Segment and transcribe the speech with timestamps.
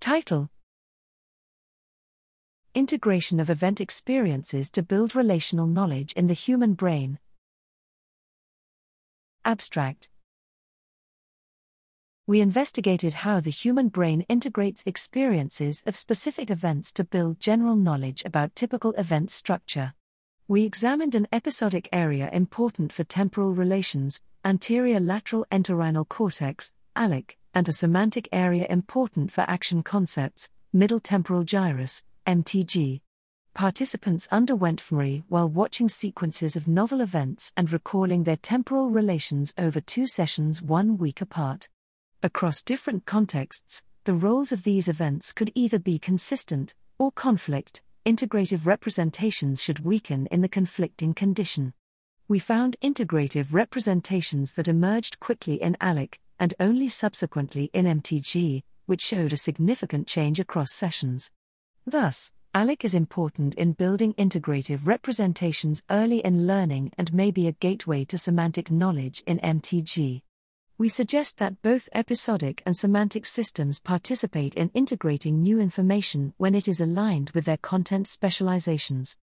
[0.00, 0.48] Title
[2.72, 7.18] Integration of event experiences to build relational knowledge in the human brain.
[9.44, 10.08] Abstract
[12.28, 18.22] We investigated how the human brain integrates experiences of specific events to build general knowledge
[18.24, 19.94] about typical event structure.
[20.46, 27.68] We examined an episodic area important for temporal relations, anterior lateral entorhinal cortex, ALEC, and
[27.68, 33.00] a semantic area important for action concepts, middle temporal gyrus, MTG.
[33.54, 39.80] Participants underwent fMRI while watching sequences of novel events and recalling their temporal relations over
[39.80, 41.68] two sessions one week apart.
[42.22, 48.64] Across different contexts, the roles of these events could either be consistent or conflict, integrative
[48.64, 51.72] representations should weaken in the conflicting condition.
[52.28, 59.02] We found integrative representations that emerged quickly in ALEC, and only subsequently in MTG, which
[59.02, 61.30] showed a significant change across sessions.
[61.86, 67.52] Thus, ALEC is important in building integrative representations early in learning and may be a
[67.52, 70.22] gateway to semantic knowledge in MTG.
[70.78, 76.68] We suggest that both episodic and semantic systems participate in integrating new information when it
[76.68, 79.16] is aligned with their content specializations.